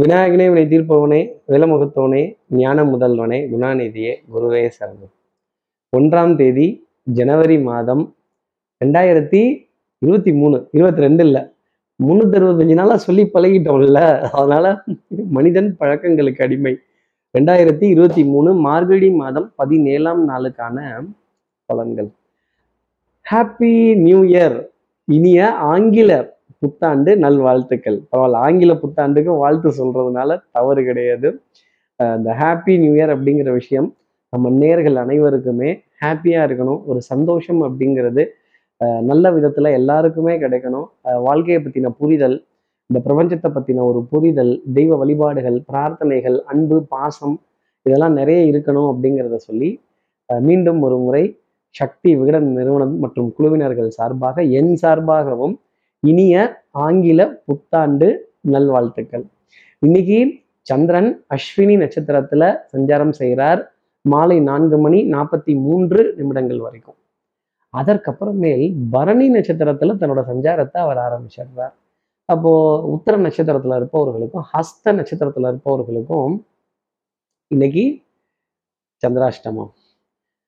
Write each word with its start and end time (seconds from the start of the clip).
விநாயகனே 0.00 0.52
வினை 0.52 0.64
தீர்ப்பவனே 0.66 1.34
விலமுகத்தவனே 1.48 2.34
ஞான 2.48 2.84
முதல்வனே 2.84 3.38
குணாநிதியே 3.52 4.14
குருவே 4.34 4.70
சரணம் 4.80 5.10
ஒன்றாம் 5.96 6.36
தேதி 6.36 6.86
ஜனவரி 7.02 7.62
மாதம் 7.62 8.16
ரெண்டாயிரத்தி 8.84 9.66
இருபத்தி 9.98 10.32
மூணு 10.32 10.68
இருபத்தி 10.72 11.00
ரெண்டு 11.00 11.24
இல்லை 11.24 11.42
முந்நூற்றி 12.06 12.36
அறுபத்தஞ்சு 12.38 12.74
நாளாக 12.74 12.96
சொல்லி 12.96 13.30
பழகிட்டோம்ல 13.34 14.20
அதனால 14.30 14.82
மனிதன் 15.30 15.76
பழக்கங்களுக்கு 15.76 16.44
அடிமை. 16.44 16.76
ரெண்டாயிரத்தி 17.38 17.82
இருபத்தி 17.82 18.24
மூணு 18.24 18.54
மார்கழி 18.54 19.10
மாதம் 19.10 19.52
பதினேழாம் 19.56 20.28
நாளுக்கான 20.28 21.06
பலன்கள். 21.72 22.08
ஹாப்பி 23.30 23.96
நியூ 23.96 24.22
இயர் 24.22 24.68
இனிய 25.04 25.52
ஆங்கில 25.52 26.37
புத்தாண்டு 26.62 27.10
நல்வாழ்த்துக்கள். 27.24 27.98
பரவாயில்ல 28.10 28.42
ஆங்கில 28.46 28.72
புத்தாண்டுக்கும் 28.82 29.40
வாழ்த்து 29.42 29.70
சொல்றதுனால 29.80 30.30
தவறு 30.56 30.82
கிடையாது. 30.88 31.28
இந்த 32.00 32.30
ஹாப்பி 32.40 32.74
நியூ 32.82 32.92
இயர் 32.98 33.12
அப்படிங்கிற 33.14 33.52
விஷயம் 33.60 33.88
நம்ம 34.32 34.50
நேர்கள் 34.62 34.98
அனைவருக்குமே 35.04 35.70
ஹாப்பியாக 36.02 36.46
இருக்கணும் 36.48 36.80
ஒரு 36.90 37.00
சந்தோஷம் 37.12 37.60
அப்படிங்கிறது 37.68 38.22
நல்ல 39.10 39.30
விதத்தில் 39.36 39.76
எல்லாருக்குமே 39.78 40.34
கிடைக்கணும். 40.42 40.86
வாழ்க்கையை 41.28 41.60
பற்றின 41.62 41.90
புரிதல் 42.00 42.36
இந்த 42.90 42.98
பிரபஞ்சத்தை 43.06 43.48
பற்றின 43.54 43.84
ஒரு 43.90 44.00
புரிதல் 44.10 44.52
தெய்வ 44.76 44.92
வழிபாடுகள் 45.00 45.58
பிரார்த்தனைகள் 45.70 46.36
அன்பு 46.52 46.76
பாசம் 46.92 47.36
இதெல்லாம் 47.86 48.14
நிறைய 48.20 48.40
இருக்கணும் 48.50 48.88
அப்படிங்கிறத 48.92 49.38
சொல்லி 49.48 49.70
மீண்டும் 50.28 50.80
ஒரு 50.86 50.96
முறை 51.04 51.24
சக்தி 51.74 52.10
விகடன் 52.20 52.48
நிறுவனம் 52.58 52.94
மற்றும் 53.02 53.28
குழுவினர்கள் 53.36 53.90
சார்பாக 53.98 54.42
என் 54.60 54.72
சார்பாகவும் 54.82 55.54
இனிய 56.06 56.64
ஆங்கில 56.70 57.42
புத்தாண்டு 57.46 58.08
நல்வாழ்த்துக்கள். 58.40 59.24
இன்னைக்கு 59.78 60.34
சந்திரன் 60.62 61.24
அஸ்வினி 61.34 61.74
நட்சத்திரத்துல 61.82 62.56
சஞ்சாரம் 62.72 63.10
செய்கிறார். 63.10 63.74
மாலை 64.00 64.40
நான்கு 64.40 64.78
மணி 64.78 65.10
நாற்பத்தி 65.10 65.54
மூன்று 65.60 66.14
நிமிடங்கள் 66.16 66.60
வரைக்கும். 66.60 66.96
அதற்கப்புறமேல் 67.76 68.76
பரணி 68.90 69.30
நட்சத்திரத்துல 69.30 69.96
தன்னோட 70.00 70.22
சஞ்சாரத்தை 70.30 70.78
அவர் 70.78 70.96
ஆரம்பிச்சிடுறார். 70.96 71.74
அப்போ 72.24 72.52
உத்தர 72.86 73.16
நட்சத்திரத்துல 73.16 73.78
இருப்பவர்களுக்கும் 73.80 74.46
ஹஸ்த 74.52 74.92
நட்சத்திரத்துல 74.92 75.50
இருப்பவர்களுக்கும் 75.52 76.34
இன்னைக்கு 77.46 78.02
சந்திராஷ்டமம். 79.02 79.70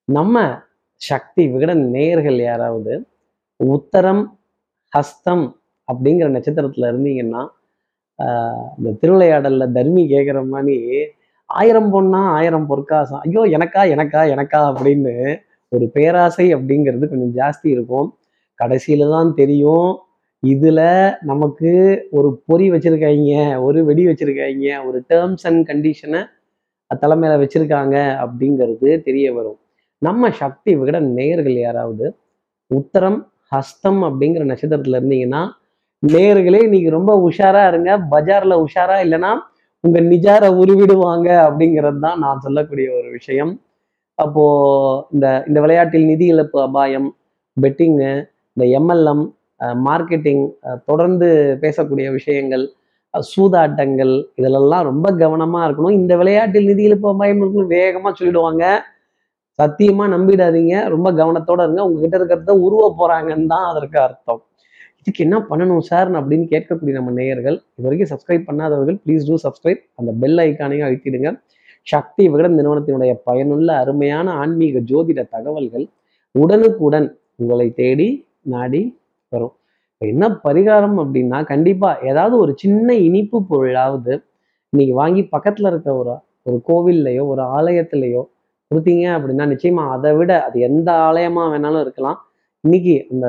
நம்ம 0.05 0.59
சக்தி 0.95 1.49
விகடன் 1.49 1.91
நேயர்கள் 1.91 2.39
யாராவது 2.39 3.07
உத்தரம் 3.65 4.39
ஹஸ்தம் 4.93 5.45
அப்படிங்கிற 5.89 6.29
நட்சத்திரத்துல 6.37 6.91
இருந்தீங்கன்னா 6.93 7.43
ஆஹ் 8.19 8.67
இந்த 8.79 8.91
திருவிளையாடல்ல 9.01 9.73
தர்மி 9.73 10.03
கேட்குற 10.09 10.49
மாதிரி 10.49 10.79
ஆயிரம் 11.51 11.91
பொண்ணா 11.95 12.21
ஆயிரம் 12.39 12.67
பொற்காசம் 12.67 13.21
ஐயோ 13.21 13.43
எனக்கா 13.59 13.83
எனக்கா 13.95 14.21
எனக்கா 14.35 14.61
அப்படின்னு 14.71 15.15
ஒரு 15.73 15.89
பேராசை 15.89 16.55
அப்படிங்கிறது 16.55 17.05
கொஞ்சம் 17.09 17.35
ஜாஸ்தி 17.35 17.67
இருக்கும். 17.67 18.09
கடைசியில 18.59 19.09
தான் 19.11 19.35
தெரியும். 19.35 19.91
இதுல 20.43 20.81
நமக்கு 21.21 21.71
ஒரு 22.11 22.29
பொறி 22.47 22.71
வச்சிருக்காங்க 22.71 23.63
ஒரு 23.63 23.85
வெடி 23.85 24.07
வச்சிருக்காங்க 24.07 24.87
ஒரு 24.87 24.99
டேர்ம்ஸ் 25.09 25.45
அண்ட் 25.45 25.63
கண்டிஷனை 25.69 26.21
தலைமையில 26.91 27.35
வச்சிருக்காங்க 27.43 27.97
அப்படிங்கிறது 28.23 28.91
தெரிய 29.03 29.27
வரும். 29.35 29.59
நம்ம 30.03 30.31
சக்தி 30.31 30.73
விகட 30.77 31.01
நேயர்கள் 31.01 31.59
யாராவது 31.59 32.07
உத்தரம் 32.71 33.21
ஹஸ்தம் 33.53 34.01
அப்படிங்கிற 34.09 34.43
நட்சத்திரத்துல 34.51 34.99
இருந்தீங்கன்னா 35.01 35.43
நேயர்களே 36.03 36.61
இன்னைக்கு 36.67 36.91
ரொம்ப 36.97 37.13
உஷாரா 37.29 37.63
இருங்க. 37.71 37.91
பஜார்ல 38.13 38.55
உஷாரா 38.67 38.97
இல்லைன்னா 39.07 39.33
உங்க 39.85 39.99
நிஜார 40.13 40.45
உருவிடுவாங்க 40.61 41.29
அப்படிங்கிறது 41.47 42.01
தான் 42.07 42.21
நான் 42.25 42.43
சொல்லக்கூடிய 42.45 42.87
ஒரு 42.99 43.09
விஷயம். 43.19 43.53
அப்போ 44.19 44.45
இந்த 45.15 45.27
இந்த 45.49 45.59
விளையாட்டில் 45.65 46.09
நிதி 46.11 46.27
இழப்பு 46.35 46.59
அபாயம் 46.67 47.09
பெட்டிங்கு 47.57 48.11
இந்த 48.57 48.65
எம்எல்எம் 48.79 49.25
மார்க்கெட்டிங் 49.89 50.45
தொடர்ந்து 50.89 51.29
பேசக்கூடிய 51.63 52.07
விஷயங்கள் 52.19 52.65
சூதாட்டங்கள் 53.15 54.15
இதிலெல்லாம் 54.39 54.85
ரொம்ப 54.91 55.07
கவனமா 55.23 55.61
இருக்கணும். 55.67 55.97
இந்த 56.01 56.13
விளையாட்டில் 56.21 56.69
நிதி 56.71 56.83
இழப்பு 56.89 57.09
அபாயம் 57.13 57.41
இருக்குன்னு 57.43 57.75
வேகமா 57.79 58.11
சொல்லிடுவாங்க. 58.19 58.65
சத்தியமா 59.61 60.05
நம்பிடாதீங்க. 60.15 60.75
ரொம்ப 60.95 61.09
கவனத்தோட 61.21 61.61
இருங்க. 61.67 61.83
உங்ககிட்ட 61.89 62.17
இருக்கிறத 62.21 62.53
உருவ 62.67 62.85
போறாங்கன்னு 63.01 63.51
தான் 63.55 63.67
அதற்கு 63.73 63.99
அர்த்தம். 64.07 64.41
இதுக்கு 65.01 65.21
என்ன 65.27 65.37
பண்ணணும் 65.51 65.85
சார் 65.91 66.09
அப்படின்னு 66.21 66.47
கேட்கக்கூடிய 66.53 66.95
நம்ம 66.99 67.11
நேயர்கள் 67.19 67.57
இது 67.77 67.85
வரைக்கும் 67.87 68.11
சப்ஸ்கிரைப் 68.13 68.49
பண்ணாதவர்கள் 68.49 68.99
ப்ளீஸ் 69.05 69.27
டூ 69.29 69.37
சப்ஸ்கிரைப் 69.45 69.83
அந்த 70.01 70.11
பெல் 70.23 70.41
ஐக்கானையும் 70.47 70.87
அழுத்திடுங்க. 70.89 71.31
சக்தி 71.87 72.23
விகடன் 72.33 72.57
நிறுவனத்தினுடைய 72.59 73.13
பயனுள்ள 73.29 73.69
அருமையான 73.83 74.33
ஆன்மீக 74.41 74.81
ஜோதிட 74.91 75.21
தகவல்கள் 75.35 75.87
உடனுக்குடன் 76.35 77.07
உங்களை 77.43 77.69
தேடி 77.81 78.09
நாடி 78.55 78.83
வரும். 79.33 79.55
இப்போ 79.93 80.07
என்ன 80.13 80.27
பரிகாரம் 80.45 80.99
அப்படின்னா 81.03 81.39
கண்டிப்பா 81.53 81.89
ஏதாவது 82.11 82.35
ஒரு 82.43 82.53
சின்ன 82.63 82.95
இனிப்பு 83.07 83.39
பொருளாவது 83.53 84.13
இன்னைக்கு 84.73 84.95
வாங்கி 85.01 85.23
பக்கத்துல 85.35 85.71
இருக்க 85.73 85.91
ஒரு 86.03 86.15
ஒரு 86.49 86.59
கோவில்லையோ 86.69 87.23
ஒரு 87.33 87.43
ஆலயத்திலேயோ 87.57 88.23
கொடுத்தீங்க 88.71 89.07
அப்படின்னா 89.17 89.45
நிச்சயமா 89.53 89.85
அதை 89.95 90.11
விட 90.17 90.33
அது 90.47 90.59
எந்த 90.67 90.89
ஆலயமா 91.07 91.45
வேணாலும் 91.53 91.83
இருக்கலாம். 91.85 92.19
இன்னைக்கு 92.65 92.95
அந்த 93.13 93.27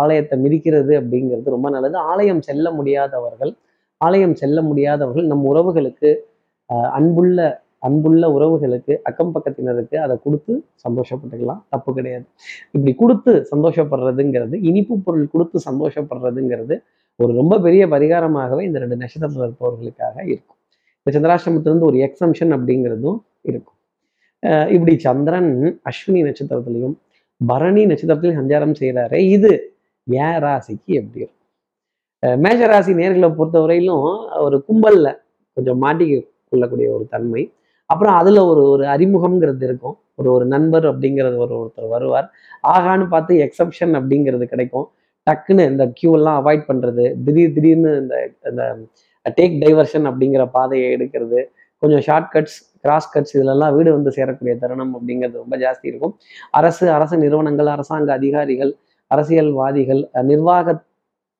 ஆலயத்தை 0.00 0.36
மிதிக்கிறது 0.44 0.92
அப்படிங்கிறது 1.00 1.54
ரொம்ப 1.56 1.68
நல்லது. 1.70 1.96
ஆலயம் 2.10 2.42
செல்ல 2.42 2.66
முடியாதவர்கள் 2.72 3.52
ஆலயம் 4.00 4.34
செல்ல 4.34 4.58
முடியாதவர்கள் 4.62 5.26
நம் 5.26 5.44
உறவுகளுக்கு 5.50 6.10
ஆஹ், 6.70 6.90
அன்புள்ள 6.98 7.38
அன்புள்ள 7.82 8.24
உறவுகளுக்கு 8.34 8.92
அக்கம் 9.08 9.32
பக்கத்தினருக்கு 9.34 9.96
அதை 9.96 10.14
கொடுத்து 10.18 10.52
சந்தோஷப்பட்டுக்கலாம். 10.84 11.60
தப்பு 11.68 11.90
கிடையாது. 11.94 12.24
இப்படி 12.74 12.92
கொடுத்து 12.94 13.32
சந்தோஷப்படுறதுங்கிறது 13.50 14.56
இனிப்பு 14.62 14.94
பொருள் 14.98 15.26
கொடுத்து 15.28 15.58
சந்தோஷப்படுறதுங்கிறது 15.66 16.76
ஒரு 17.20 17.32
ரொம்ப 17.34 17.54
பெரிய 17.60 17.84
பரிகாரமாகவே 17.86 18.62
இந்த 18.62 18.78
ரெண்டு 18.78 18.96
நட்சத்திரத்தில் 18.96 19.46
இருப்பவர்களுக்காக 19.46 20.16
இருக்கும். 20.26 20.58
இந்த 21.00 21.12
சந்திராஷ்டமத்திலிருந்து 21.16 21.88
ஒரு 21.90 21.98
எக்ஸம்ஷன் 22.06 22.54
அப்படிங்கிறதும் 22.56 23.18
இருக்கும். 23.44 23.73
இப்படி 24.74 24.94
சந்திரன் 24.98 25.52
அஸ்வினி 25.90 26.20
நட்சத்திரத்திலையும் 26.26 26.94
பரணி 27.40 27.82
நட்சத்திரத்திலையும் 27.90 28.40
சஞ்சாரம் 28.40 28.76
செய்கிறாரு 28.80 29.18
இது 29.36 29.52
ஏன் 30.06 30.38
ராசிக்கு 30.44 30.92
எப்படி 31.00 31.20
இருக்கும்? 31.20 31.40
மேஷ 32.44 32.66
ராசி 32.66 32.92
நேர்களை 33.00 33.28
பொறுத்தவரையிலும் 33.38 34.06
ஒரு 34.46 34.56
கும்பல்ல 34.68 35.06
கொஞ்சம் 35.56 35.80
மாட்டிக்க 35.84 36.14
கொள்ளக்கூடிய 36.50 36.88
ஒரு 36.96 37.04
தன்மை. 37.14 37.42
அப்புறம் 37.90 38.16
அதுல 38.20 38.44
ஒரு 38.50 38.62
ஒரு 38.72 38.84
அறிமுகம்ங்கிறது 38.94 39.64
இருக்கும். 39.68 39.96
ஒரு 40.20 40.28
ஒரு 40.32 40.44
நண்பர் 40.46 40.86
அப்படிங்கிறது 40.92 41.36
ஒரு 41.44 41.54
ஒருத்தர் 41.60 41.88
வருவார். 41.94 42.28
ஆகான்னு 42.74 43.06
பார்த்து 43.14 43.34
எக்ஸப்ஷன் 43.46 43.94
அப்படிங்கிறது 44.00 44.44
கிடைக்கும். 44.52 44.86
டக்குன்னு 45.26 45.64
இந்த 45.70 45.84
queue 45.98 46.14
எல்லாம் 46.18 46.38
அவாய்ட் 46.40 46.64
பண்றது 46.70 47.04
திடீர் 47.26 47.54
திடீர்னு 47.56 47.92
இந்த 48.02 48.14
இந்த 48.50 48.62
டேக் 49.38 49.54
டைவர்ஷன் 49.62 50.06
அப்படிங்கிற 50.10 50.44
பாதையை 50.56 50.88
எடுக்கிறது. 50.96 51.40
கொஞ்சம் 51.82 52.00
ஷார்ட் 52.00 52.30
கட்ஸ் 52.34 52.58
கிராஸ் 52.82 53.10
கட்ஸ் 53.14 53.34
இதுலெல்லாம் 53.36 53.74
வீடு 53.76 53.90
வந்து 53.92 54.10
சேரக்கூடிய 54.16 54.58
தருணம் 54.58 54.94
அப்படிங்கிறது 54.96 55.32
ரொம்ப 55.32 55.56
ஜாஸ்தி 55.56 55.86
இருக்கும். 55.92 56.14
அரசு 56.50 56.90
அரசு 56.90 57.16
நிறுவனங்கள் 57.18 57.66
அரசாங்க 57.66 58.12
அதிகாரிகள் 58.12 58.72
அரசியல்வாதிகள் 59.10 60.02
நிர்வாகத்தில் 60.22 60.90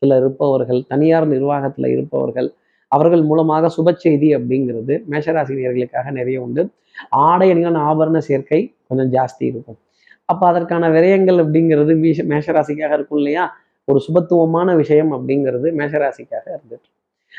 நிர்வாகத்துல 0.02 0.16
இருப்பவர்கள் 0.16 0.80
தனியார் 0.88 1.26
நிர்வாகத்துல 1.28 1.86
இருப்பவர்கள் 1.86 2.48
அவர்கள் 2.92 3.22
மூலமாக 3.22 3.70
சுப 3.76 3.92
செய்தி 3.96 4.28
அப்படிங்கிறது 4.36 4.94
மேஷராசினியர்களுக்காக 5.10 6.10
நிறைய 6.10 6.42
உண்டு. 6.42 6.62
ஆடை 7.10 7.50
அணிகள் 7.50 7.78
ஆபரண 7.88 8.18
சேர்க்கை 8.18 8.60
கொஞ்சம் 8.88 9.10
ஜாஸ்தி 9.16 9.44
இருக்கும். 9.52 9.78
அப்போ 10.24 10.44
அதற்கான 10.46 10.88
விரயங்கள் 10.88 11.38
அப்படிங்கிறது 11.44 11.92
மீஷ 12.02 12.18
மேஷராசிக்காக 12.32 12.92
இருக்கும் 12.92 13.18
இல்லையா? 13.18 13.44
ஒரு 13.84 13.98
சுபத்துவமான 14.06 14.74
விஷயம் 14.74 15.12
அப்படிங்கிறது 15.12 15.68
மேஷராசிக்காக 15.80 16.44
இருந்துட்டு 16.56 16.88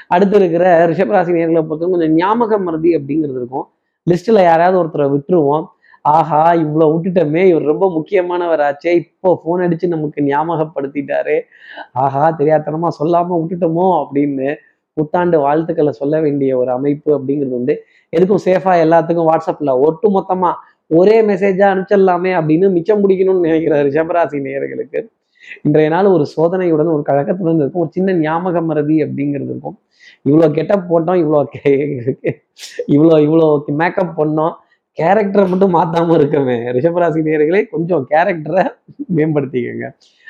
அடுத்து 0.08 0.36
இருக்கிற 0.40 0.66
ரிஷபராசி 0.92 1.32
நேர்களை 1.38 1.62
பொறுத்தவரை 1.68 1.94
கொஞ்சம் 1.94 2.16
ஞாபக 2.16 2.58
மருதி 2.58 2.92
அப்படிங்கிறது 2.98 3.40
இருக்கும். 3.42 3.66
லிஸ்ட்ல 4.08 4.42
யாராவது 4.44 4.78
ஒருத்தரை 4.82 5.08
விட்டுருவோம். 5.16 5.66
ஆஹா 6.06 6.42
இவ்வளோ 6.54 6.86
விட்டுட்டோமே 6.94 7.44
இவர் 7.52 7.64
ரொம்ப 7.64 7.86
முக்கியமானவராச்சே 7.90 8.92
இப்போ 9.02 9.30
ஃபோன் 9.40 9.64
அடிச்சு 9.66 9.88
நமக்கு 9.88 10.22
ஞாபகப்படுத்திட்டாரு. 10.22 11.38
ஆஹா 11.94 12.24
தெரியாதனமா 12.40 12.90
சொல்லாம 13.00 13.38
விட்டுட்டோமோ 13.40 13.88
அப்படின்னு 14.02 14.50
புத்தாண்டு 14.98 15.38
வாழ்த்துக்களை 15.40 15.92
சொல்ல 15.92 16.16
வேண்டிய 16.22 16.58
ஒரு 16.58 16.72
அமைப்பு 16.72 17.10
அப்படிங்கிறது 17.18 17.58
உண்டு. 17.60 17.74
எதுக்கும் 18.14 18.44
சேஃபாக 18.46 18.84
எல்லாத்துக்கும் 18.86 19.30
வாட்ஸ்அப்ல 19.32 19.74
ஒட்டு 19.88 20.10
மொத்தமாக 20.10 20.74
ஒரே 20.92 21.18
மெசேஜா 21.30 21.68
அனுப்பிச்சிடலாமே 21.74 22.32
அப்படின்னு 22.40 22.68
மிச்சம் 22.78 23.02
பிடிக்கணும்னு 23.04 23.46
நினைக்கிற 23.48 23.76
ரிஷபராசி 23.84 24.40
நேயர்களுக்கு. 24.48 25.00
இன்றைய 25.68 25.90
நாள் 25.96 26.08
ஒரு 26.16 26.26
சோதனையுடன் 26.36 26.92
ஒரு 26.96 27.04
கழகத்துடன் 27.10 27.60
இருக்கும். 27.62 27.84
ஒரு 27.86 27.92
சின்ன 27.98 28.16
ஞாபக 28.26 28.62
மறதி 28.70 28.98
அப்படிங்கிறது 29.06 29.52
இருக்கும். 29.54 29.78
இவ்வளோ 30.30 30.48
கெட்டப் 30.58 30.88
போட்டோம் 30.92 31.20
இவ்வளோ 31.24 31.40
இவ்வளோ 32.96 33.18
இவ்வளோ 33.28 33.48
மேக்கப் 33.82 34.16
பண்ணோம். 34.20 34.54
கேரக்டரை 34.98 35.46
மட்டும் 35.52 35.74
மாத்தாம 35.78 36.14
இருக்கவே 36.20 36.56
ரிஷபராசி 36.76 37.22
நேர்களே 37.28 37.62
கொஞ்சம் 37.74 38.04
கேரக்டரை 38.12 38.64
மேம்படுத்திக்கங்க. 39.18 39.88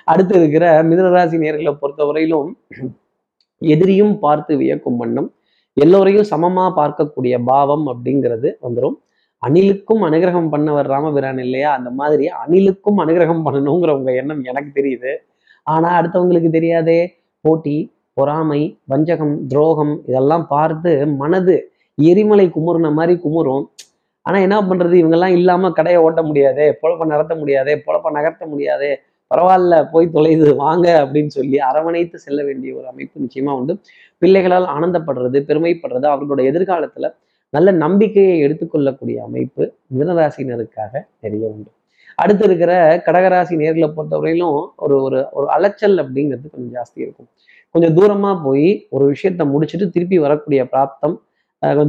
அடுத்து 0.08 0.34
இருக்கிற 0.40 0.66
மிதனராசி 0.90 1.38
நேர்களை 1.44 1.74
பொறுத்தவரையிலும் 1.82 2.50
எதிரியும் 3.62 4.16
பார்த்து 4.26 4.54
வியக்கும் 4.62 4.98
வண்ணம் 5.02 5.30
எல்லோரையும் 5.78 6.28
சமமா 6.32 6.66
பார்க்கக்கூடிய 6.80 7.36
பாவம் 7.52 7.86
அப்படிங்கிறது 7.92 8.50
வந்துடும் 8.66 8.98
அணிலுக்கும் 9.48 10.04
அனுகிரகம் 10.08 10.52
பண்ணவர் 10.52 10.88
ராமபிரான் 10.88 11.38
இல்லையா? 11.38 11.74
அந்த 11.74 11.90
மாதிரி 11.90 12.30
அணிலுக்கும் 12.48 12.98
அனுகிரகம் 12.98 13.44
பண்ணணுங்கிற 13.46 13.90
உங்க 13.90 14.14
எண்ணம் 14.14 14.44
எனக்கு 14.44 14.82
தெரியுது. 14.82 15.12
ஆனா 15.64 16.02
அடுத்தவங்களுக்கு 16.02 16.50
தெரியாதே? 16.50 17.14
போட்டி 17.42 17.94
பொறாமை 18.14 18.80
வஞ்சகம் 18.86 19.48
துரோகம் 19.48 20.02
இதெல்லாம் 20.08 20.48
பார்த்து 20.48 21.08
மனது 21.08 21.72
எரிமலை 21.96 22.52
குமுறுன 22.56 22.94
மாதிரி 22.94 23.20
குமுறும். 23.24 23.66
ஆனா 24.22 24.38
என்ன 24.40 24.62
பண்றது? 24.62 24.96
இவங்கெல்லாம் 25.02 25.32
இல்லாம 25.32 25.72
கடையை 25.72 26.02
ஓட்ட 26.02 26.24
முடியாதே? 26.24 26.78
பொழப்ப 26.82 27.06
நடத்த 27.06 27.36
முடியாதே? 27.36 27.76
பொழப்ப 27.76 28.12
நகர்த்த 28.14 28.48
முடியாதே? 28.48 28.98
பரவாயில்ல 29.36 29.86
போய் 29.92 30.10
தொலைது 30.14 30.56
வாங்க 30.56 30.88
அப்படின்னு 31.06 31.28
சொல்லி 31.28 31.60
அரவணைத்து 31.60 32.20
செல்ல 32.20 32.44
வேண்டிய 32.44 32.76
ஒரு 32.76 32.88
அமைப்பு 32.88 33.22
நிச்சயமா 33.22 33.52
உண்டு. 33.52 33.78
பிள்ளைகளால் 34.18 34.66
ஆனந்தப்படுறது 34.66 35.40
பெருமைப்படுறது 35.48 36.06
அவர்களுடைய 36.06 36.52
எதிர்காலத்துல 36.52 37.14
நல்ல 37.54 37.70
நம்பிக்கையை 37.84 38.36
எடுத்துக்கொள்ளக்கூடிய 38.46 39.18
அமைப்பு 39.28 39.64
மிதனராசினருக்காக 39.98 40.94
நிறைய 41.24 41.44
உண்டு. 41.54 41.70
அடுத்து 42.22 42.44
இருக்கிற 42.48 42.72
கடகராசி 43.06 43.54
நேர்களை 43.62 43.88
பொறுத்தவரையிலும் 43.96 44.58
ஒரு 44.86 44.96
ஒரு 45.06 45.20
ஒரு 45.38 45.48
அலைச்சல் 45.56 45.98
அப்படிங்கிறது 46.04 46.48
கொஞ்சம் 46.54 46.74
ஜாஸ்தி 46.78 47.00
இருக்கும். 47.06 47.30
கொஞ்சம் 47.76 47.96
தூரமாக 47.98 48.36
போய் 48.46 48.68
ஒரு 48.96 49.06
விஷயத்த 49.14 49.46
முடிச்சுட்டு 49.54 49.88
திருப்பி 49.96 50.18
வரக்கூடிய 50.26 50.62
பிராப்தம் 50.74 51.16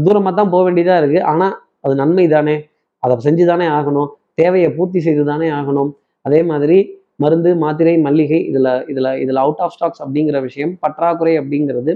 தூரமாக 0.07 0.33
தான் 0.39 0.51
போக 0.55 0.63
வேண்டியதாக 0.67 1.01
இருக்கு. 1.03 1.21
ஆனால் 1.33 1.55
அது 1.85 1.95
நன்மை 2.03 2.27
தானே? 2.35 2.57
அதை 3.03 3.17
செஞ்சு 3.27 3.45
தானே 3.51 3.67
ஆகணும். 3.79 4.09
தேவையை 4.41 4.69
பூர்த்தி 4.77 5.01
செய்து 5.07 5.25
தானே 5.31 5.49
ஆகணும். 5.59 5.91
அதே 6.27 6.41
மாதிரி 6.51 6.79
மருந்து 7.25 7.51
மாத்திரை 7.63 7.95
மல்லிகை 8.07 8.39
இதில் 8.51 8.71
இதில் 8.93 9.11
இதில் 9.25 9.41
அவுட் 9.43 9.61
ஆஃப் 9.65 9.75
ஸ்டாக்ஸ் 9.75 10.03
அப்படிங்கிற 10.05 10.39
விஷயம் 10.49 10.73
பற்றாக்குறை 10.83 11.35
அப்படிங்கிறது 11.41 11.93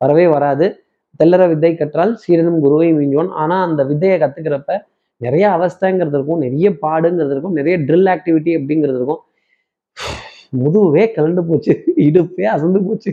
வரவே 0.00 0.26
வராது. 0.34 0.66
தெல்லற 1.20 1.42
வித்தை 1.50 1.72
கற்றால் 1.80 2.12
சீரனும் 2.22 2.60
குருவை 2.64 2.88
மீஞ்சுவான் 2.98 3.32
ஆனால் 3.42 3.64
அந்த 3.68 3.82
வித்தையை 3.90 4.16
கற்றுக்கிறப்ப 4.22 4.78
நிறைய 5.20 5.44
அவஸ்தைங்கிறது 5.56 6.16
இருக்கும் 6.18 6.40
நிறைய 6.44 6.68
பாடுங்கிறது 6.84 7.34
இருக்கும் 7.34 7.56
நிறைய 7.58 7.74
ட்ரில் 7.88 8.10
ஆக்டிவிட்டி 8.14 8.52
அப்படிங்கிறது 8.58 8.98
இருக்கும். 9.00 9.22
முதுவே 10.62 11.04
கலண்டு 11.16 11.42
போச்சு 11.50 11.72
இடுப்பே 12.06 12.46
அசந்து 12.54 12.80
போச்சு 12.86 13.10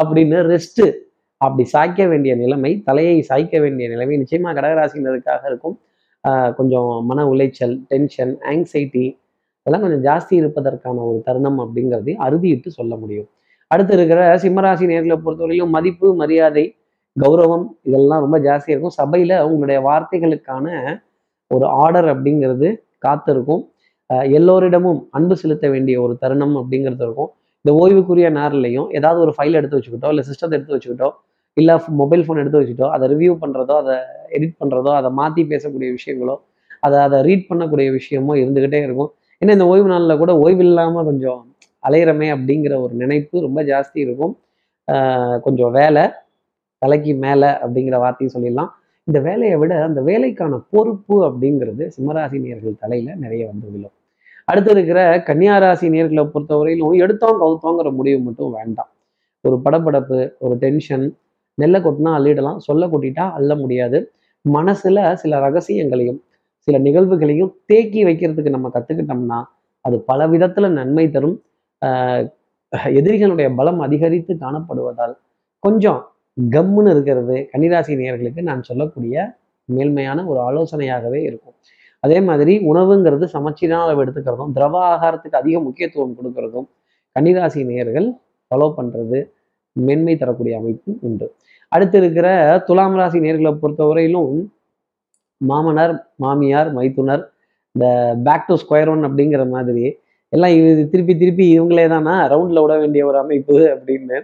அப்படின்னு 0.00 0.38
ரெஸ்ட்டு 0.52 0.84
அப்படி 1.40 1.64
சாய்க்க 1.74 2.02
வேண்டிய 2.10 2.32
நிலைமை 2.42 2.72
தலையை 2.88 3.16
சாய்க்க 3.30 3.56
வேண்டிய 3.64 3.86
நிலைமை 3.92 4.16
நிச்சயமாக 4.22 4.54
கடகராசினருக்காக 4.58 5.42
இருக்கும். 5.50 5.76
கொஞ்சம் 6.58 6.90
மன 7.08 7.24
உளைச்சல் 7.32 7.74
டென்ஷன் 7.92 8.34
ஆங்ஸைட்டி 8.50 9.06
இதெல்லாம் 9.66 9.84
கொஞ்சம் 9.84 10.04
ஜாஸ்தி 10.08 10.34
இருப்பதற்கான 10.40 11.02
ஒரு 11.08 11.18
தருணம் 11.26 11.58
அப்படிங்கிறதையும் 11.64 12.22
அறுதியிட்டு 12.26 12.68
சொல்ல 12.78 12.92
முடியும். 13.02 13.28
அடுத்து 13.70 13.92
இருக்கிற 13.96 14.20
சிம்மராசி 14.44 14.84
நேர்களை 14.92 15.16
பொறுத்தவரையிலும் 15.24 15.74
மதிப்பு 15.76 16.08
மரியாதை 16.22 16.64
கௌரவம் 17.16 17.66
இதெல்லாம் 17.88 18.22
ரொம்ப 18.24 18.36
ஜாஸ்தியாக 18.46 18.74
இருக்கும். 18.74 18.96
சபையில் 19.00 19.34
உங்களுடைய 19.48 19.78
வார்த்தைகளுக்கான 19.88 20.66
ஒரு 21.50 21.66
ஆர்டர் 21.82 22.08
அப்படிங்கிறது 22.14 22.68
காத்திருக்கும் 23.06 23.62
எல்லோரிடமும் 24.36 25.00
அன்பு 25.16 25.34
செலுத்த 25.42 25.66
வேண்டிய 25.74 25.96
ஒரு 26.04 26.14
தருணம் 26.22 26.54
அப்படிங்கிறது 26.60 27.04
இருக்கும். 27.06 27.30
இந்த 27.64 27.72
ஓய்வுக்குரிய 27.82 28.28
நேரிலையும் 28.38 28.88
ஏதாவது 28.98 29.18
ஒரு 29.24 29.32
ஃபைல் 29.36 29.58
எடுத்து 29.60 29.78
வச்சுக்கிட்டோ 29.78 30.08
இல்லை 30.12 30.24
சிஸ்டத்தை 30.28 30.54
எடுத்து 30.58 30.74
வச்சுக்கிட்டோ 30.76 31.08
இல்லை 31.56 31.74
மொபைல் 32.00 32.22
ஃபோன் 32.26 32.40
எடுத்து 32.42 32.60
வச்சுட்டோ 32.60 32.86
அதை 32.94 33.04
ரிவ்யூ 33.12 33.32
பண்ணுறதோ 33.42 33.74
அதை 33.82 33.94
எடிட் 34.36 34.56
பண்ணுறதோ 34.60 34.90
அதை 35.00 35.08
மாற்றி 35.18 35.42
பேசக்கூடிய 35.52 35.88
விஷயங்களோ 35.98 36.34
அதை 36.86 36.98
அதை 37.06 37.18
ரீட் 37.26 37.48
பண்ணக்கூடிய 37.50 37.88
விஷயமோ 37.96 38.32
இருந்துக்கிட்டே 38.42 38.80
இருக்கும். 38.86 39.10
ஏன்னா 39.42 39.52
இந்த 39.56 39.66
ஓய்வு 39.72 39.88
நாளில் 39.92 40.20
கூட 40.22 40.32
ஓய்வு 40.44 40.62
இல்லாமல் 40.66 41.06
கொஞ்சம் 41.10 41.40
அலையிறமே 41.82 42.28
அப்படிங்கிற 42.36 42.74
ஒரு 42.84 42.94
நினைப்பு 43.02 43.36
ரொம்ப 43.46 43.60
ஜாஸ்தி 43.70 43.98
இருக்கும். 44.06 44.34
கொஞ்சம் 45.46 45.72
வேலை. 45.78 46.04
தலைக்கு 46.82 47.12
மேலே 47.14 47.50
அப்படிங்கிற 47.64 47.96
வார்த்தையும் 48.04 48.34
சொல்லிடலாம். 48.34 48.70
இந்த 49.08 49.18
வேலையை 49.20 49.56
விட 49.56 49.72
அந்த 49.84 50.00
வேலைக்கான 50.02 50.58
பொறுப்பு 50.72 51.16
அப்படிங்கிறது 51.28 51.84
சிம்மராசினியர்கள் 51.96 52.80
தலையில் 52.80 53.18
நிறைய 53.18 53.42
வந்து 53.46 53.66
விழும். 53.70 53.94
அடுத்து 54.44 54.70
இருக்கிற 54.70 55.00
கன்னியாராசி 55.28 55.86
நேர்களை 55.94 56.22
பொறுத்தவரையிலும் 56.34 56.96
எடுத்தோம் 57.04 57.40
கவுத்தோங்கிற 57.42 57.90
முடிவு 57.92 58.20
மட்டும் 58.20 58.52
வேண்டாம். 58.52 58.90
ஒரு 59.44 59.56
படப்படப்பு 59.64 60.18
ஒரு 60.38 60.54
டென்ஷன் 60.56 61.04
நெல்லை 61.58 61.80
கொட்டினா 61.80 62.10
அள்ளிடலாம் 62.18 62.60
சொல்ல 62.66 62.86
கொட்டிட்டா 62.86 63.24
அள்ள 63.32 63.54
முடியாது. 63.56 63.98
மனசுல 64.44 64.98
சில 65.22 65.40
ரகசியங்களையும் 65.46 66.20
சில 66.68 66.78
நிகழ்வுகளையும் 66.78 67.52
தேக்கி 67.66 68.00
வைக்கிறதுக்கு 68.04 68.50
நம்ம 68.50 68.70
கத்துக்கிட்டோம்னா 68.74 69.38
அது 69.84 69.96
பல 70.00 70.26
விதத்துல 70.28 70.66
நன்மை 70.70 71.04
தரும். 71.10 71.36
எதிரிகளுடைய 72.98 73.48
பலம் 73.56 73.80
அதிகரித்து 73.80 74.32
காணப்படுவதால் 74.34 75.14
கொஞ்சம் 75.62 76.00
கம்முன்னு 76.36 76.92
இருக்கிறது 76.94 77.36
கன்னிராசி 77.52 77.94
நேர்களுக்கு 78.02 78.42
நான் 78.50 78.62
சொல்லக்கூடிய 78.70 79.24
மேல்மையான 79.68 80.24
ஒரு 80.30 80.40
ஆலோசனையாகவே 80.48 81.20
இருக்கும். 81.28 81.56
அதே 82.04 82.18
மாதிரி 82.28 82.52
உணவுங்கிறது 82.70 83.24
சமச்சீரான 83.34 83.82
அளவு 83.86 84.00
எடுத்துக்கிறதும் 84.04 84.54
திரவ 84.56 84.76
ஆகாரத்துக்கு 84.92 85.40
அதிக 85.42 85.56
முக்கியத்துவம் 85.66 86.16
கொடுக்கறதும் 86.18 86.66
கன்னிராசி 87.16 87.60
நேர்கள் 87.70 88.08
ஃபாலோ 88.46 88.68
பண்ணுறது 88.78 89.18
மென்மை 89.76 90.14
தரக்கூடிய 90.22 90.54
அமைப்பு 90.60 90.90
உண்டு. 91.08 91.26
அடுத்து 91.72 91.96
இருக்கிற 92.02 92.28
துலாம் 92.68 92.96
ராசி 93.00 93.18
நேர்களை 93.26 93.52
பொறுத்தவரையிலும் 93.60 94.32
மாமனார் 95.40 95.94
மாமியார் 96.24 96.70
மைத்துனர் 96.78 97.22
இந்த 97.74 97.86
பேக் 98.26 98.48
டு 98.48 98.54
ஸ்கொயர் 98.62 98.90
ஒன் 98.94 99.06
அப்படிங்கிற 99.08 99.44
மாதிரி 99.54 99.84
எல்லாம் 100.32 100.54
இது 100.58 100.82
திருப்பி 100.92 101.14
திருப்பி 101.22 101.44
இவங்களே 101.54 101.86
தானா 101.92 102.14
ரவுண்டில் 102.32 102.62
விட 102.64 102.74
வேண்டிய 102.82 103.02
ஒரு 103.10 103.18
அமைப்பு 103.22 103.56
அப்படின்னு 103.72 104.18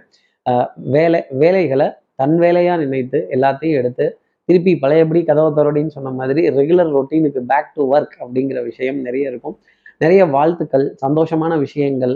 வேலை 0.93 1.19
வேலைகளை 1.41 1.87
தன் 2.19 2.35
வேலையா 2.43 2.73
நினைத்து 2.83 3.19
எல்லாத்தையும் 3.35 3.77
எடுத்து 3.81 4.05
திருப்பி 4.49 4.71
பழையபடி 4.83 5.19
கதவை 5.29 5.49
தரோடின்னு 5.57 5.95
சொன்ன 5.95 6.13
மாதிரி 6.19 6.41
ரெகுலர் 6.57 6.91
ரொட்டீனுக்கு 6.95 7.41
பேக் 7.51 7.73
டு 7.75 7.83
ஒர்க் 7.93 8.15
அப்படிங்கிற 8.23 8.59
விஷயம் 8.69 8.97
நிறைய 9.07 9.31
இருக்கும். 9.31 9.55
நிறைய 10.03 10.21
வாழ்த்துக்கள் 10.35 10.85
சந்தோஷமான 11.03 11.53
விஷயங்கள் 11.65 12.15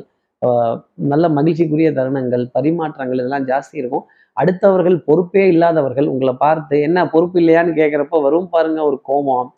நல்ல 1.11 1.25
மகிழ்ச்சிக்குரிய 1.37 1.89
தருணங்கள் 1.97 2.43
பரிமாற்றங்கள் 2.55 3.19
இதெல்லாம் 3.21 3.45
ஜாஸ்தி 3.51 3.75
இருக்கும். 3.81 4.05
அடுத்தவர்கள் 4.37 4.97
பொறுப்பே 5.07 5.43
இல்லாதவர்கள் 5.53 6.07
உங்களை 6.13 6.33
பார்த்து 6.43 6.75
என்ன 6.87 6.99
பொறுப்பு 7.13 7.37
இல்லையான்னு 7.41 7.73
கேட்குறப்ப 7.79 8.21
வரும் 8.25 8.49
பாருங்க 8.55 8.79
ஒரு 8.89 8.97
கோமம் 9.09 9.49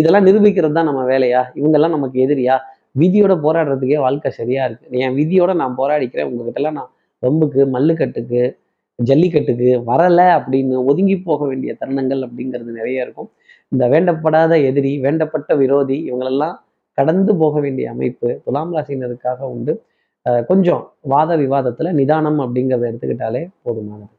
இதெல்லாம் 0.00 0.26
நிரூபிக்கிறது 0.28 0.76
தான் 0.78 0.88
நம்ம 0.90 1.02
வேலையா? 1.12 1.42
இவங்கெல்லாம் 1.58 1.94
நமக்கு 1.96 2.18
எதிரியா? 2.26 2.54
விதியோட 3.00 3.34
போராடுறதுக்கே 3.44 3.98
வாழ்க்கை 4.06 4.30
சரியா 4.40 4.62
இருக்கு. 4.68 4.86
என் 5.04 5.16
விதியோட 5.18 5.52
நான் 5.62 5.76
போராடிக்கிறேன். 5.80 6.28
உங்ககிட்டலாம் 6.30 6.76
நான் 6.80 6.90
ரொம்புக்கு 7.22 7.60
மல்லுக்கட்டுக்கு 7.74 8.42
ஜல்லிக்கட்டுக்கு 8.98 9.68
வரலை 9.90 10.26
அப்படின்னு 10.36 10.76
ஒதுங்கி 10.90 11.16
போக 11.26 11.40
வேண்டிய 11.48 11.70
தருணங்கள் 11.80 12.22
அப்படிங்கிறது 12.26 12.70
நிறைய 12.78 13.04
இருக்கும். 13.04 13.28
இந்த 13.72 13.84
வேண்டப்படாத 13.92 14.52
எதிரி 14.68 14.92
வேண்டப்பட்ட 15.04 15.56
விரோதி 15.62 15.96
இவங்களெல்லாம் 16.10 16.56
கடந்து 16.98 17.32
போக 17.36 17.54
வேண்டிய 17.60 17.86
அமைப்பு 17.94 18.28
துலாம் 18.44 18.72
ராசினருக்காக 18.76 19.40
உண்டு. 19.54 19.72
கொஞ்சம் 20.50 20.82
வாத 21.12 21.30
விவாதத்துல 21.36 21.90
நிதானம் 21.92 22.38
அப்படிங்கிறத 22.44 22.84
எடுத்துக்கிட்டாலே 22.90 23.42
போதுமானது. 23.64 24.12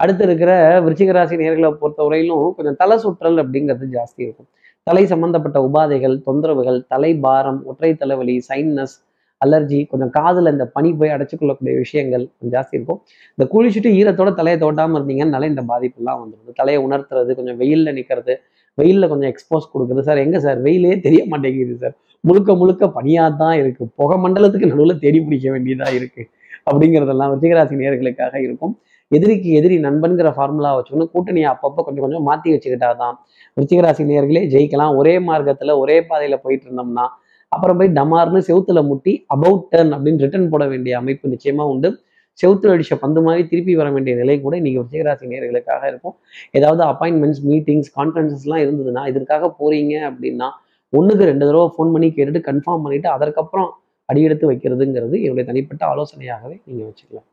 அடுத்து 0.00 0.24
இருக்கிற 0.24 0.52
விருச்சிக 0.84 1.12
ராசி 1.16 1.36
நேர்களை 1.42 1.68
பொறுத்தவரையிலும் 1.82 2.48
கொஞ்சம் 2.56 2.78
தலை 2.80 2.96
சுற்றல் 3.04 3.38
அப்படிங்கிறது 3.42 3.86
ஜாஸ்தி 3.96 4.20
இருக்கும். 4.26 4.48
தலை 4.86 5.04
சம்பந்தப்பட்ட 5.12 5.58
உபாதைகள் 5.68 6.16
தொந்தரவுகள் 6.26 6.80
தலை 6.92 7.12
பாரம் 7.24 7.60
ஒற்றை 7.70 7.90
தலைவலி 8.02 8.36
சைன்னஸ் 8.48 8.96
அலர்ஜி 9.44 9.78
கொஞ்சம் 9.92 10.12
காதில் 10.18 10.52
இந்த 10.54 10.64
பனி 10.76 10.90
போய் 11.00 11.12
அடைச்சிக்கொள்ளக்கூடிய 11.14 11.74
விஷயங்கள் 11.84 12.24
கொஞ்சம் 12.36 12.54
ஜாஸ்தி 12.56 12.74
இருக்கும். 12.78 13.00
இந்த 13.36 13.44
குளிச்சுட்டு 13.52 13.90
ஈரத்தோட 13.98 14.30
தலையை 14.40 14.58
தோட்டாமல் 14.64 14.98
இருந்தீங்கன்னால 14.98 15.48
இந்த 15.52 15.64
பாதிப்புலாம் 15.70 16.20
வந்துடும் 16.22 16.58
தலையை 16.60 16.80
உணர்த்துறது 16.86 17.36
கொஞ்சம் 17.40 17.58
வெயிலில் 17.62 17.96
நிற்கிறது 17.98 18.34
வெயிலில் 18.78 19.10
கொஞ்சம் 19.10 19.30
எக்ஸ்போஸ் 19.32 19.70
கொடுக்குறது. 19.74 20.02
சார் 20.08 20.22
எங்கே 20.24 20.40
சார்? 20.46 20.58
வெயிலே 20.66 20.94
தெரிய 21.06 21.22
மாட்டேங்குது 21.32 21.76
சார். 21.82 21.94
முழுக்க 22.28 22.50
முழுக்க 22.62 22.84
பனியாக 22.96 23.30
தான் 23.42 23.56
இருக்குது 23.62 23.90
புகை 23.98 24.16
மண்டலத்துக்கு 24.24 24.70
நடுவில் 24.72 25.00
தேடி 25.04 25.18
பிடிக்க 25.26 25.46
வேண்டியதாக 25.54 25.98
இருக்குது 25.98 26.28
அப்படிங்கிறதெல்லாம் 26.68 27.32
விஜயராசி 27.34 27.74
நேர்களுக்காக 27.80 28.34
இருக்கும். 28.46 28.74
எதிரிக்கு 29.16 29.48
எதிரி 29.58 29.76
நண்பன்கிற 29.86 30.28
ஃபார்முலா 30.36 30.70
வச்சுக்கணும் 30.76 31.10
கூட்டணியை 31.12 31.48
அப்பப்போ 31.52 31.80
கொஞ்சம் 31.86 32.04
கொஞ்சம் 32.04 32.24
மாற்றி 32.28 32.48
வச்சுக்கிட்டா 32.54 32.88
தான் 33.02 33.16
விருச்சிகராசி 33.56 34.04
நேர்களே 34.10 34.42
ஜெயிக்கலாம். 34.54 34.94
ஒரே 35.00 35.14
மார்க்கத்தில் 35.28 35.72
ஒரே 35.82 35.96
பாதையில் 36.08 36.42
போயிட்டு 36.44 36.66
இருந்தோம்னா 36.68 37.06
அப்புறம் 37.56 37.78
போய் 37.80 37.94
டமார்னு 37.98 38.40
செவுத்துல 38.48 38.82
முட்டி 38.90 39.14
அபவுட் 39.36 39.64
டர்ன் 39.72 39.92
அப்படின்னு 39.96 40.22
ரிட்டர்ன் 40.24 40.50
போட 40.54 40.64
வேண்டிய 40.72 40.96
அமைப்பு 41.02 41.32
நிச்சயமா 41.34 41.64
உண்டு. 41.72 41.90
செவுத்துல 42.38 42.72
அடிச்ச 42.74 42.94
பந்து 43.02 43.20
மாதிரி 43.26 43.42
திருப்பி 43.50 43.74
வர 43.80 43.88
வேண்டிய 43.94 44.14
நிலை 44.16 44.34
கூட 44.40 44.54
இன்னைக்கு 44.60 44.80
விஜயராசி 44.82 45.30
நேர்களுக்காக 45.30 45.82
இருக்கும். 45.92 46.14
ஏதாவது 46.58 46.82
அப்பாயின்மெண்ட்ஸ் 46.90 47.42
மீட்டிங்ஸ் 47.50 47.90
கான்ஃபரன்சஸ்லாம் 47.98 48.62
இருந்ததுன்னா 48.64 49.02
இதற்காக 49.12 49.50
போறீங்க 49.60 49.94
அப்படின்னா 50.10 50.48
ஒன்றுக்கு 50.92 51.24
ரெண்டு 51.30 51.44
தடவை 51.46 51.68
ஃபோன் 51.76 51.92
பண்ணி 51.94 52.08
கேட்டுட்டு 52.16 52.42
கன்ஃபார்ம் 52.48 52.84
பண்ணிட்டு 52.84 53.08
அதற்கப்புறம் 53.14 53.70
அடியெடுத்து 54.08 54.50
வைக்கிறதுங்கிறது 54.50 55.16
என்னுடைய 55.22 55.44
தனிப்பட்ட 55.50 55.82
ஆலோசனையாகவே 55.92 56.56
நீங்கள் 56.64 56.88
வச்சுக்கலாம். 56.88 57.26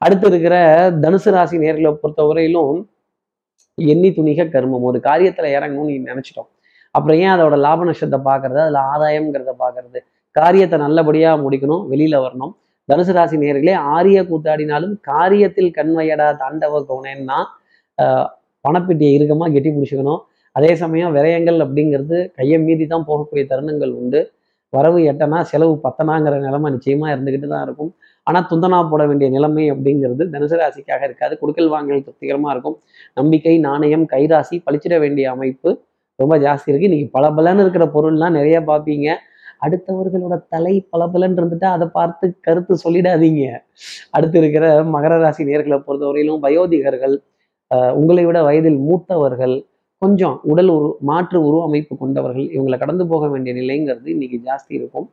அடுத்து 0.00 0.26
இருக்கிற 0.26 0.56
தனுசு 1.04 1.30
ராசி 1.36 1.56
நேர்களை 1.64 1.92
பொறுத்தவரையிலும் 2.00 2.74
எண்ணி 3.92 4.10
துணிக 4.18 4.48
கர்மம். 4.54 4.86
ஒரு 4.90 4.98
காரியத்தில் 5.08 5.54
இறங்கணும்னு 5.56 5.92
நீ 5.92 5.98
நினச்சிட்டோம். 6.10 6.50
அப்புறம் 6.96 7.18
ஏன் 7.24 7.32
அதோட 7.36 7.56
லாப 7.66 7.84
நஷ்டத்தை 7.88 8.18
பார்க்கறது? 8.28 8.60
அதில் 8.64 8.80
ஆதாயம்ங்கிறத 8.92 9.52
பார்க்கறது. 9.64 9.98
காரியத்தை 10.36 10.76
நல்லபடியாக 10.84 11.36
முடிக்கணும் 11.44 11.82
வெளியில் 11.92 12.22
வரணும். 12.24 12.52
தனுசு 12.88 13.12
ராசி 13.16 13.36
நேர்களே 13.42 13.74
ஆரிய 13.94 14.18
கூத்தாடினாலும் 14.30 14.94
காரியத்தில் 15.10 15.70
கண்வையடா 15.78 16.28
தாண்டவ 16.42 16.80
கவுனேன்னா 16.90 17.38
பணப்பெட்டியை 18.64 19.12
இறுக்கமாக 19.16 19.50
கெட்டி 19.54 19.70
பிடிச்சிக்கணும். 19.76 20.20
அதே 20.56 20.70
சமயம் 20.82 21.12
விரயங்கள் 21.16 21.58
அப்படிங்கிறது 21.64 22.18
கையை 22.38 22.58
மீறி 22.66 22.84
தான் 22.92 23.06
போகக்கூடிய 23.08 23.44
தருணங்கள் 23.52 23.92
உண்டு. 24.00 24.20
வரவு 24.72 25.00
எட்டனா 25.10 25.38
செலவு 25.50 25.74
பத்தனாங்கிற 25.84 26.36
நிலைமை 26.46 26.68
நிச்சயமாக 26.76 27.12
இருந்துக்கிட்டு 27.14 27.48
தான் 27.54 27.64
இருக்கும். 27.66 27.90
ஆனால் 28.26 28.46
துந்தனா 28.50 28.78
போட 28.92 29.02
வேண்டிய 29.08 29.28
நிலைமை 29.34 29.64
அப்படிங்கிறது 29.74 30.22
தனுசு 30.32 30.56
ராசிக்காக 30.60 31.02
இருக்காது. 31.08 31.34
குடுக்கல் 31.42 31.70
வாங்கல் 31.74 32.02
திருப்திகரமாக 32.06 32.54
இருக்கும். 32.54 32.76
நம்பிக்கை 33.18 33.54
நாணயம் 33.68 34.06
கைராசி 34.14 34.56
பழிச்சிட 34.66 34.94
வேண்டிய 35.04 35.26
அமைப்பு 35.34 35.70
ரொம்ப 36.22 36.34
ஜாஸ்தி 36.44 36.68
இருக்கு. 36.70 36.88
இன்னைக்கு 36.88 37.08
பலபலன்னு 37.16 37.62
இருக்கிற 37.64 37.84
பொருள்லாம் 37.94 38.36
நிறைய 38.38 38.58
பார்ப்பீங்க. 38.70 39.08
அடுத்தவர்களோட 39.64 40.34
தலை 40.54 40.74
பலபலன்னு 40.92 41.38
இருந்துட்டா 41.40 41.68
அதை 41.76 41.86
பார்த்து 41.98 42.26
கருத்து 42.46 42.74
சொல்லிடாதீங்க. 42.84 43.44
அடுத்து 44.16 44.36
இருக்கிற 44.42 44.66
மகர 44.94 45.14
ராசி 45.22 45.44
நேர்களை 45.50 45.78
பொறுத்தவரையிலும் 45.86 46.42
வயோதிகர்கள் 46.46 47.16
உங்களை 48.00 48.24
விட 48.26 48.38
வயதில் 48.48 48.78
மூத்தவர்கள் 48.88 49.54
கொஞ்சம் 50.02 50.34
உடல் 50.50 50.70
உரு 50.74 50.88
மாற்று 51.08 51.38
உருவ 51.46 51.62
அமைப்பு 51.68 51.94
கொண்டவர்கள் 52.02 52.46
இவங்களை 52.54 52.76
கடந்து 52.82 53.04
போக 53.12 53.24
வேண்டிய 53.32 53.52
நிலைங்கிறது 53.60 54.08
இன்னைக்கு 54.14 54.38
ஜாஸ்தி 54.48 54.72
இருக்கும். 54.78 55.06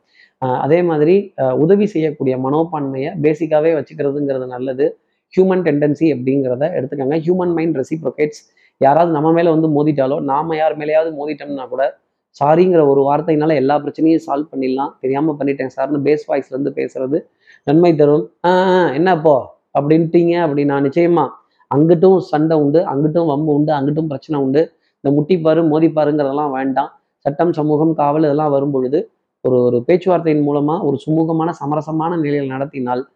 அதே 0.66 0.80
மாதிரி 0.90 1.16
உதவி 1.64 1.86
செய்யக்கூடிய 1.94 2.36
மனோப்பான்மையை 2.46 3.12
பேசிக்காவே 3.26 3.72
வச்சுக்கிறதுங்கிறது 3.78 4.48
நல்லது. 4.56 4.86
ஹியூமன் 5.34 5.64
டெண்டன்சி 5.68 6.08
அப்படிங்கிறத 6.16 6.64
எடுத்துக்கோங்க. 6.78 7.18
ஹியூமன் 7.26 7.54
மைண்ட் 7.58 7.78
ரெசிப்ரோகேட்ஸ் 7.82 8.42
யாராவது 8.78 9.12
நம்ம 9.12 9.32
மேலே 9.32 9.50
வந்து 9.50 9.70
மோதிட்டாலோ 9.70 10.22
நாம 10.22 10.56
யார் 10.56 10.78
மேலேயாவது 10.78 11.12
மோதிட்டோம்னா 11.20 11.68
கூட 11.68 12.02
சாரிங்கிற 12.44 12.88
ஒரு 12.88 13.02
வார்த்தையினால 13.10 13.54
எல்லா 13.54 13.78
பிரச்சனையும் 13.78 14.20
சால்வ் 14.28 14.48
பண்ணிடலாம். 14.52 14.92
தெரியாம 15.02 15.36
பண்ணிட்டேன் 15.40 15.70
சார்னு 15.78 16.00
பேஸ் 16.04 16.24
வாய்ஸ்ல 16.28 16.46
இருந்து 16.50 16.74
பேசுறது 16.76 17.18
நன்மை 17.64 17.96
தரும். 17.96 18.32
ஆஹ் 18.48 18.94
என்னப்போ? 18.94 19.36
அப்படின்ட்டீங்க 19.80 20.34
அப்படின்னா 20.48 20.76
நிச்சயமா 20.88 21.30
அங்கிட்டும் 21.76 22.18
சண்டை 22.18 22.58
உண்டு 22.58 22.80
அங்கிட்டும் 22.80 23.26
வம்பு 23.26 23.54
உண்டு 23.54 23.74
அங்கிட்டும் 23.74 24.08
பிரச்சனை 24.08 24.44
உண்டு. 24.44 24.74
இந்த 25.02 25.10
முட்டிப்பாரு 25.20 25.58
மோதிப்பாருங்கிறதெல்லாம் 25.58 26.52
வேண்டாம். 26.52 26.92
சட்டம் 27.18 27.54
சமூகம் 27.54 27.94
காவல் 27.94 28.24
இதெல்லாம் 28.24 28.52
வரும் 28.52 28.72
பொழுது 28.72 29.12
ஒரு 29.42 29.64
ஒரு 29.64 29.84
பேச்சுவார்த்தையின் 29.88 30.46
மூலமா 30.48 30.82
ஒரு 30.82 30.98
சுமூகமான 31.06 31.50
சமரசமான 31.64 32.20
நிலையில் 32.20 32.48
நடத்தினால் 32.48 33.10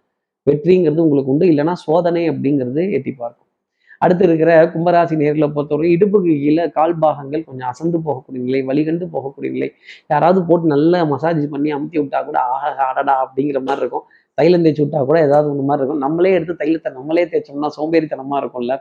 வெற்றிங்கிறது 0.48 0.98
உங்களுக்கு 0.98 1.32
உண்டு. 1.32 1.46
இல்லைன்னா 1.46 1.74
சோதனை 1.74 2.30
அப்படிங்கிறது 2.30 2.92
எட்டி 2.92 3.12
பார்க்கும். 3.12 3.47
அடுத்து 4.04 4.24
இருக்கிற 4.27 4.51
கும்பராசி 4.74 5.16
நேர்களை 5.22 5.48
பொறுத்தவரை 5.56 5.89
இடுப்புக்கு 5.96 6.34
கீழே 6.44 6.66
கால் 6.77 6.96
பாகங்கள் 7.04 7.44
கொஞ்சம் 7.48 7.70
அசந்து 7.72 8.00
போகக்கூடிய 8.08 8.42
நிலை 8.48 8.62
வழிகண்டு 8.70 9.08
போகக்கூடிய 9.16 9.50
நிலை. 9.56 9.70
யாராவது 10.13 10.42
போட்டு 10.50 10.68
நல்லா 10.75 11.00
மசாஜ் 11.13 11.44
பண்ணி 11.56 11.72
அமுத்தி 11.77 11.98
விட்டா 12.01 12.22
கூட 12.30 12.38
ஆஹா 12.54 12.70
அடடா 12.92 13.16
அப்படிங்கிற 13.25 13.62
மாதிரி 13.68 13.84
இருக்கும். 13.86 14.06
தைலம் 14.38 14.66
தேய்ச்சி 14.66 14.84
விட்டா 14.84 15.01
கூட 15.10 15.18
ஏதாவது 15.27 15.48
ஒன்று 15.51 15.66
மாதிரி 15.70 15.82
இருக்கும். 15.84 16.04
நம்மளே 16.06 16.36
எடுத்து 16.38 16.56
தைலத்தை 16.62 16.92
நம்மளே 17.00 17.25
தேய்ச்சோம்னா 17.34 17.72
சோம்பேறித்தனமாக 17.80 18.42
இருக்கும்ல. 18.44 18.75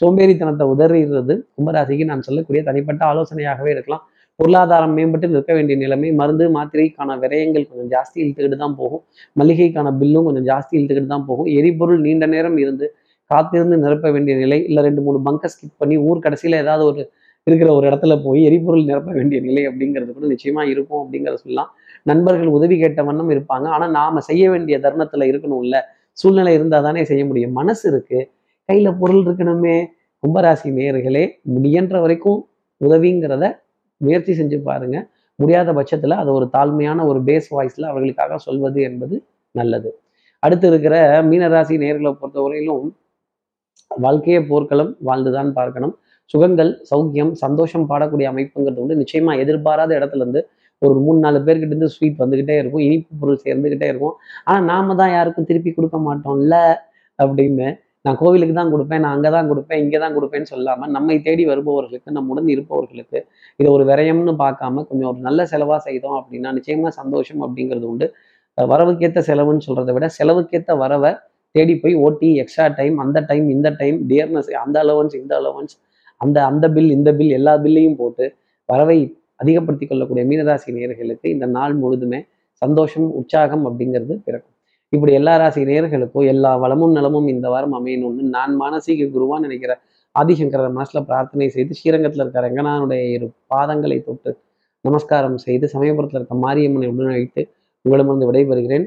சோம்பேறித்தனத்தை 0.00 0.64
உதறிடுறது 0.72 1.34
கும்பராசிக்கு 1.56 2.04
நான் 2.12 2.24
சொல்லக்கூடிய 2.28 2.62
தனிப்பட்ட 2.68 3.02
ஆலோசனையாகவே 3.12 3.70
இருக்கலாம். 3.76 4.04
பொருளாதாரம் 4.40 4.92
மேம்பட்டு 4.96 5.28
நிற்க 5.34 5.52
வேண்டிய 5.56 5.76
நிலைமை 5.82 6.08
மருந்து 6.18 6.44
மாத்திரைக்கான 6.56 7.16
விரயங்கள் 7.22 7.64
கொஞ்சம் 7.70 7.88
ஜாஸ்தி 7.94 8.18
இழுத்துக்கிட்டு 8.22 8.58
தான் 8.64 8.76
போகும். 8.80 9.02
மளிகைக்கான 9.40 9.92
பில்லும் 10.00 10.26
கொஞ்சம் 10.28 10.46
ஜாஸ்தி 10.50 10.74
இழுத்துக்கிட்டு 10.78 11.12
தான் 11.14 11.26
போகும். 11.30 11.48
எரிபொருள் 11.58 12.04
நீண்ட 12.06 12.26
நேரம் 12.34 12.58
இருந்து 12.64 12.88
காத்திருந்து 13.30 13.76
நிரப்ப 13.76 14.10
வேண்டிய 14.10 14.36
நிலை 14.36 14.64
இல்லை 14.64 14.82
ரெண்டு 14.82 15.00
மூணு 15.00 15.22
பங்கை 15.22 15.50
ஸ்கிப் 15.50 15.78
பண்ணி 15.78 15.96
ஊர் 15.98 16.18
கடைசியில் 16.18 16.56
ஏதாவது 16.56 16.84
ஒரு 16.84 17.10
இருக்கிற 17.44 17.72
ஒரு 17.72 17.88
இடத்துல 17.88 18.22
போய் 18.22 18.44
எரிபொருள் 18.44 18.84
நிரப்ப 18.84 19.12
வேண்டிய 19.12 19.40
நிலை 19.40 19.68
அப்படிங்கிறது 19.68 20.12
கூட 20.12 20.26
நிச்சயமா 20.26 20.62
இருக்கும் 20.68 21.00
அப்படிங்கிறத 21.02 21.34
சொல்லலாம். 21.34 21.70
நண்பர்கள் 22.02 22.46
உதவி 22.46 22.78
கேட்ட 22.78 23.02
வண்ணம் 23.02 23.30
இருப்பாங்க. 23.30 23.66
ஆனால் 23.66 23.90
நாம 23.90 24.20
செய்ய 24.20 24.50
வேண்டிய 24.50 24.80
தருணத்தில் 24.80 25.20
இருக்கணும்ல. 25.20 25.76
சூழ்நிலை 26.12 26.54
இருந்தால் 26.54 26.82
தானே 26.82 27.04
செய்ய 27.04 27.26
முடியும். 27.26 27.52
மனசு 27.52 27.84
இருக்கு. 27.90 28.30
கையில் 28.64 28.92
பொருள் 28.94 29.22
இருக்கணுமே. 29.24 29.76
கும்பராசி 30.22 30.68
நேயர்களே 30.72 31.24
முடியன்ற 31.54 32.00
வரைக்கும் 32.00 32.40
உதவிங்கிறத 32.80 33.44
முயற்சி 34.00 34.32
செஞ்சு 34.32 34.58
பாருங்க. 34.62 34.96
முடியாத 35.38 35.72
பட்சத்தில் 35.72 36.10
அதை 36.10 36.30
ஒரு 36.32 36.46
தாழ்மையான 36.52 37.04
ஒரு 37.06 37.20
பேஸ் 37.22 37.48
வாய்ஸில் 37.50 37.86
அவர்களுக்காக 37.86 38.38
சொல்வது 38.38 38.82
என்பது 38.82 39.16
நல்லது. 39.54 39.90
அடுத்து 40.42 40.68
இருக்கிற 40.68 41.22
மீனராசி 41.22 41.76
நேர்களை 41.84 42.10
பொறுத்தவரையிலும் 42.20 42.86
வாழ்க்கையே 43.90 44.40
போர்க்களம் 44.50 44.92
வாழ்ந்துதான் 45.08 45.50
பார்க்கணும். 45.58 45.94
சுகங்கள் 46.34 46.70
சௌக்கியம் 46.90 47.32
சந்தோஷம் 47.42 47.86
பாடக்கூடிய 47.90 48.26
அமைப்புங்கிறது 48.32 48.82
வந்து 48.84 48.98
நிச்சயமா 49.02 49.32
எதிர்பாராத 49.42 49.90
இடத்துல 49.98 50.22
இருந்து 50.24 50.40
ஒரு 50.82 50.98
மூணு 51.04 51.18
நாலு 51.24 51.38
பேர்கிட்ட 51.46 51.72
இருந்து 51.74 51.88
ஸ்வீட் 51.94 52.20
வந்துகிட்டே 52.22 52.56
இருக்கும். 52.60 52.82
இனிப்பு 52.88 53.12
பொருள் 53.20 53.42
சேர்ந்துகிட்டே 53.46 53.86
இருக்கும். 53.92 54.14
ஆனா 54.48 54.58
நாம 54.72 54.94
தான் 55.00 55.12
யாருக்கும் 55.16 55.48
திருப்பி 55.50 55.70
கொடுக்க 55.78 55.98
மாட்டோம்ல 56.08 56.56
அப்படின்னு 57.18 57.68
நான் 58.04 58.18
கோவிலுக்கு 58.20 58.54
தான் 58.58 58.72
கொடுப்பேன் 58.74 59.02
நான் 59.04 59.14
அங்கே 59.16 59.30
தான் 59.36 59.48
கொடுப்பேன் 59.50 59.80
இங்கே 59.84 59.98
தான் 60.02 60.14
கொடுப்பேன்னு 60.16 60.50
சொல்லாமல் 60.52 60.92
நம்மை 60.96 61.16
தேடி 61.26 61.44
வருபவர்களுக்கு 61.50 62.10
நம்முடன் 62.18 62.48
இருப்பவர்களுக்கு 62.54 63.18
இதை 63.60 63.68
ஒரு 63.76 63.84
விரயம்னு 63.90 64.34
பார்க்காம 64.44 64.84
கொஞ்சம் 64.90 65.08
ஒரு 65.12 65.20
நல்ல 65.28 65.46
செலவாக 65.52 65.80
செய்தோம் 65.88 66.16
அப்படின்னா 66.20 66.52
நிச்சயமாக 66.58 66.92
சந்தோஷம் 67.00 67.42
அப்படிங்கிறது 67.46 67.86
உண்டு. 67.92 68.08
வரவுக்கேற்ற 68.58 69.20
செலவுன்னு 69.30 69.66
சொல்கிறத 69.66 69.92
விட 69.96 70.06
செலவுக்கேற்ற 70.18 70.72
வரவை 70.84 71.10
தேடி 71.54 71.74
போய் 71.74 71.94
ஓட்டி 71.94 72.28
எக்ஸ்ட்ரா 72.36 72.66
டைம் 72.78 72.96
அந்த 72.98 73.18
டைம் 73.20 73.46
இந்த 73.48 73.68
டைம் 73.70 73.98
டியர்னஸ் 74.10 74.50
அந்த 74.64 74.76
அலவன்ஸ் 74.84 75.16
இந்த 75.16 75.32
அலவன்ஸ் 75.36 75.74
அந்த 76.20 76.38
அந்த 76.44 76.66
பில் 76.68 76.90
இந்த 76.90 77.10
பில் 77.14 77.30
எல்லா 77.30 77.52
பில்லையும் 77.64 77.96
போட்டு 77.96 78.24
வரவை 78.68 78.98
அதிகப்படுத்தி 79.36 79.86
கொள்ளக்கூடிய 79.86 80.24
மீனராசி 80.26 80.72
நேயர்களுக்கு 80.72 81.26
இந்த 81.26 81.46
நாள் 81.46 81.74
முழுதுமே 81.82 82.20
சந்தோஷம் 82.62 83.08
உற்சாகம் 83.14 83.64
அப்படிங்கிறது 83.68 84.14
பிறக்கும். 84.26 84.54
இப்படி 84.92 85.12
எல்லா 85.12 85.34
ராசி 85.36 85.62
நேர்களுக்கும் 85.64 86.26
எல்லா 86.26 86.50
வளமும் 86.56 86.92
நலமும் 86.92 87.28
இந்த 87.28 87.46
வாரம் 87.48 87.74
அமையணும்னு 87.78 88.22
நான் 88.36 88.52
மானசீக 88.60 89.08
குருவா 89.14 89.36
நினைக்கிற 89.38 89.72
ஆதிசங்கர 90.14 90.68
மனசுல 90.76 91.00
பிரார்த்தனை 91.04 91.48
செய்து 91.48 91.76
ஸ்ரீரங்கத்தில் 91.78 92.22
இருக்கிற 92.22 92.42
ரங்கநாதனுடைய 92.46 93.02
இரு 93.16 93.26
பாதங்களை 93.54 93.98
தொட்டு 94.04 94.30
நமஸ்காரம் 94.84 95.38
செய்து 95.38 95.66
சமயபுரத்தில் 95.74 96.20
இருக்க 96.20 96.36
மாரியம்மனை 96.46 96.88
உடன் 96.92 97.14
வைத்து 97.16 97.42
உங்களிடமிருந்து 97.84 98.28
விடைபெறுகிறேன். 98.28 98.86